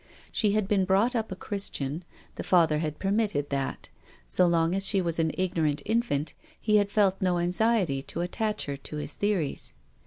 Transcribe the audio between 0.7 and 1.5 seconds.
brought up a